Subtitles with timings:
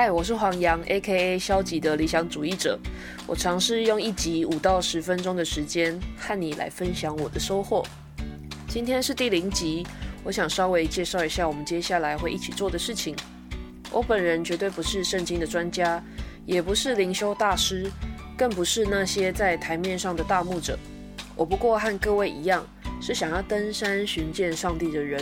[0.00, 2.78] 嗨，我是黄洋，A.K.A 消极的理想主义者。
[3.26, 7.84] 我尝试用一集五到十分钟的时间和你来分享我的收获。
[8.68, 9.84] 今天是第零集，
[10.22, 13.16] 我想稍微介绍一下我们接下来会一起做的事情。
[13.90, 16.00] 我本人绝对不是圣经的专家，
[16.46, 17.90] 也不是灵修大师，
[18.36, 20.78] 更不是那些在台面上的大牧者。
[21.34, 22.64] 我不过和各位一样，
[23.02, 25.20] 是想要登山寻见上帝的人。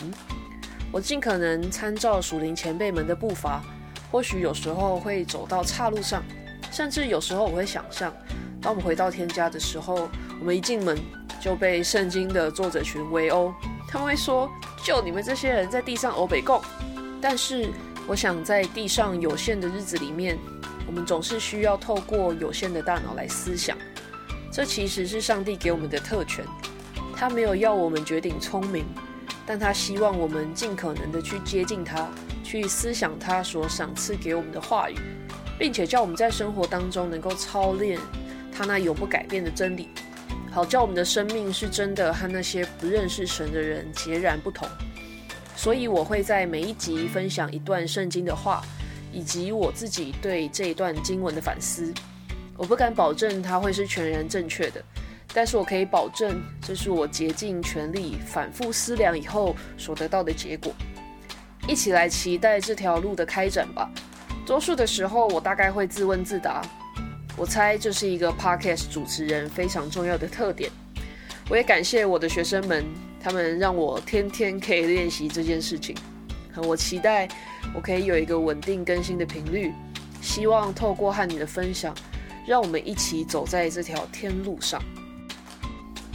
[0.92, 3.64] 我尽可能参照属灵前辈们的步伐。
[4.10, 6.22] 或许有时候会走到岔路上，
[6.70, 8.12] 甚至有时候我会想象，
[8.60, 10.08] 当我们回到天家的时候，
[10.40, 10.96] 我们一进门
[11.40, 13.52] 就被圣经的作者群围殴，
[13.88, 14.50] 他们会说
[14.84, 16.60] ：“就你们这些人在地上欧北共。”
[17.20, 17.68] 但是，
[18.06, 20.38] 我想在地上有限的日子里面，
[20.86, 23.76] 我们总是需要透过有限的大脑来思想。
[24.52, 26.44] 这其实是上帝给我们的特权，
[27.14, 28.84] 他没有要我们绝顶聪明，
[29.44, 32.08] 但他希望我们尽可能的去接近他。
[32.46, 34.94] 去思想他所赏赐给我们的话语，
[35.58, 37.98] 并且叫我们在生活当中能够操练
[38.56, 39.88] 他那永不改变的真理，
[40.52, 44.68] 好叫我们的生命是真的和那些不认识神的人截然不同。
[45.56, 48.62] 所以我会在每一集分享一段圣经的话，
[49.12, 51.92] 以及我自己对这一段经文的反思。
[52.56, 54.80] 我不敢保证它会是全然正确的，
[55.34, 60.72] 但是我可以保证这是我竭尽全力反复思量以后所得到的结果。
[61.68, 63.90] 一起来期待这条路的开展吧。
[64.46, 66.62] 多数的时候，我大概会自问自答。
[67.36, 70.70] 我猜这是一个 podcast 主持人非常重要的特点。
[71.50, 72.84] 我也感谢我的学生们，
[73.20, 75.96] 他们让我天天可以练习这件事情。
[76.56, 77.28] 我期待
[77.74, 79.72] 我可以有一个稳定更新的频率。
[80.22, 81.94] 希望透过和你的分享，
[82.46, 84.82] 让我们一起走在这条天路上。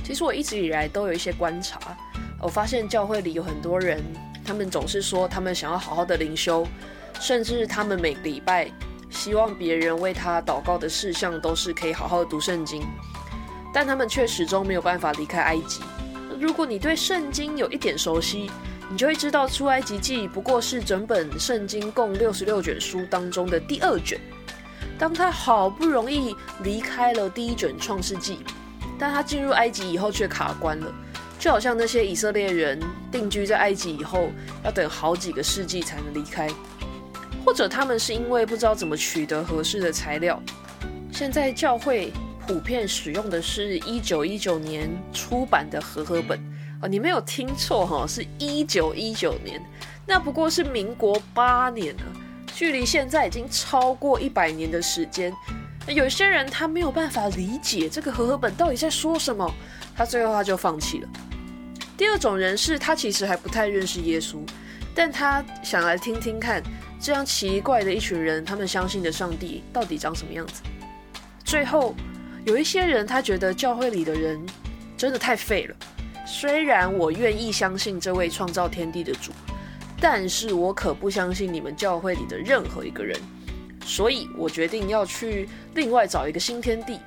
[0.04, 1.80] 其实我一直以来都有一些观察，
[2.42, 4.02] 我发现教会里有很多人。
[4.46, 6.68] 他们总是说，他们想要好好的灵修，
[7.20, 8.70] 甚至他们每个礼拜
[9.10, 12.84] 希望别人为他祷告的事项都是可以好好的读圣经，
[13.74, 15.82] 但他们却始终没有办法离开埃及。
[16.40, 18.50] 如果你对圣经有一点熟悉，
[18.90, 24.20] 你就会知道，出埃及记不过是整本圣经共六十六卷书当中的第二卷。
[24.98, 28.40] 当他好不容易离开了第一卷创世纪，
[29.00, 30.92] 但他进入埃及以后却卡关了。
[31.42, 32.80] 就好像那些以色列人
[33.12, 34.30] 定居在埃及以后，
[34.64, 36.48] 要等好几个世纪才能离开，
[37.44, 40.40] 或者他们是因为不知道怎么取得合适的材料。
[41.12, 42.14] 现在教会
[42.46, 46.40] 普遍使用的是一九一九年出版的和合本
[46.80, 49.60] 啊，你没有听错哈，是一九一九年，
[50.06, 52.04] 那不过是民国八年了，
[52.54, 55.34] 距离现在已经超过一百年的时间。
[55.88, 59.52] 有些人他没有办法理解这个和合本到底在说什么，
[59.96, 61.10] 他最后他就放弃了。
[62.02, 64.40] 第二种人是他其实还不太认识耶稣，
[64.96, 66.60] 但他想来听听看，
[67.00, 70.64] 这样奇怪的一群人，他们相信的上帝到底长什么样子。
[71.44, 71.94] 最后，
[72.44, 74.44] 有一些人他觉得教会里的人
[74.98, 75.76] 真的太废了。
[76.26, 79.32] 虽然我愿意相信这位创造天地的主，
[80.00, 83.16] 但是我可不相信你们教会里的任何一个人。
[83.86, 87.00] 所以我决定要去另外找一个新天地。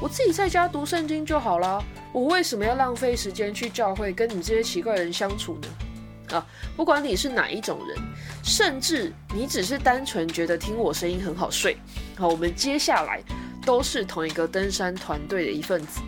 [0.00, 1.84] 我自己在家读圣经就好了，
[2.18, 6.36] 我为什么要浪费时间去教会跟你这些奇怪人相处呢？
[6.36, 6.44] 啊，
[6.76, 7.96] 不管你是哪一种人，
[8.42, 11.76] 甚至你只是单纯觉得听我声音很好睡，
[12.16, 13.22] 好，我们接下来
[13.64, 16.00] 都是同一个登山团队的一份子，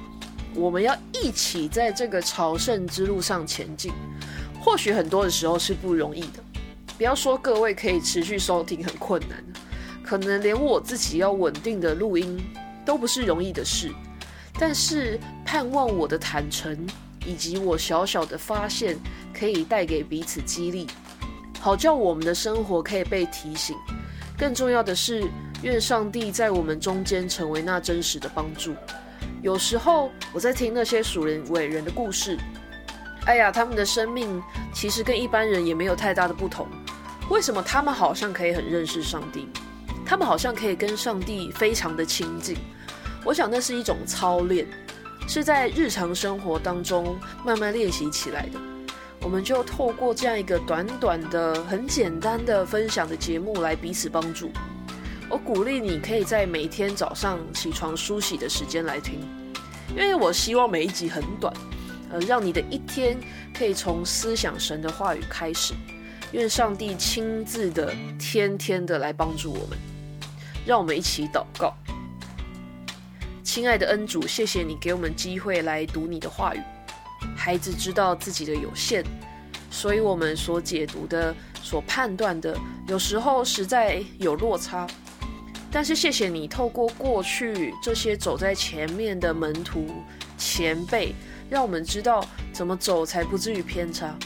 [0.53, 3.93] 我们要一起在这个朝圣之路上前进。
[4.61, 6.43] 或许很多的时候是不容易的，
[6.99, 9.45] 不要说各位可以持续收听很困难，
[10.03, 12.37] 可能连我自己要稳定的录音。
[12.83, 13.93] 都不是容易的事，
[14.59, 16.87] 但是盼望我的坦诚
[17.25, 18.99] 以及我小小的发现
[19.33, 20.87] 可以带给彼此激励，
[21.61, 23.77] 好叫我们的生活可以被提醒。
[24.39, 25.29] 更重要的是，
[25.63, 28.75] 愿上帝在我们中间成为那真实的帮助。
[29.43, 32.39] 有时候我在听那些属人伟人的故事，
[33.27, 34.43] 哎呀，他们的生命
[34.73, 36.67] 其实跟一般人也没有太大的不同。
[37.31, 39.47] 为什么他们好像可以很认识上帝？
[40.05, 42.57] 他们好像可以跟上帝非常的亲近。
[43.25, 44.67] 我想那是一种操练，
[45.29, 48.59] 是在日常生活当中慢慢练习起来的。
[49.23, 54.51] 我们就透过这样一个短短的、很简单的分享的节目来彼此帮助。
[55.29, 59.21] 我鼓励你可以在每天早上起床梳洗的时间来听，
[59.91, 61.53] 因为我希望每一集很短，
[62.11, 63.19] 呃，让你的一天
[63.57, 65.75] 可以从思想神的话语开始。
[66.33, 69.79] 愿上帝亲自的、天天的来帮助我们，
[70.65, 71.75] 让我们一起祷告。
[73.53, 76.61] 亲爱的恩主，谢谢你给我们机会来读你的话语。
[77.37, 79.05] 孩子知道自己的有限，
[79.73, 82.57] 所以我们所解读的、所判断的，
[82.87, 84.87] 有时候实在有落差。
[85.69, 89.85] 但是谢谢你，透过过去这些走在前面的门徒
[90.39, 91.13] 前辈，
[91.51, 94.17] 让我们知道怎么走才不至于偏差。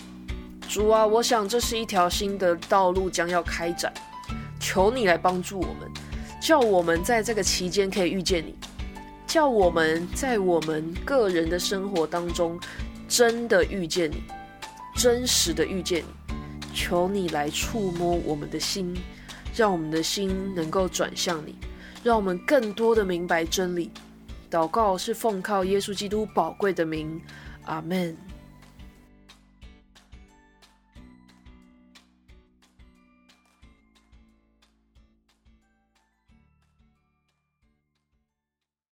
[0.68, 3.90] 主啊，我想这是一条新的道路将要开展，
[4.60, 5.90] 求你来帮助我们，
[6.42, 8.54] 叫我们在这个期间可以遇见你，
[9.34, 12.56] 叫我们在我们个人的生活当中
[13.08, 14.22] 真的遇见你，
[14.94, 16.36] 真实的遇见你。
[16.72, 18.96] 求你来触摸我们的心。
[19.52, 21.56] 让我们的心能够转向你，
[22.04, 23.90] 让我们更多的明白真理。
[24.48, 27.20] 祷告是奉靠耶稣基督宝贵的名，
[27.64, 28.16] 阿门。